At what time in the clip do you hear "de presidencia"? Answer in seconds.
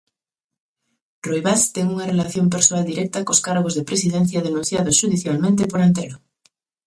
3.75-4.45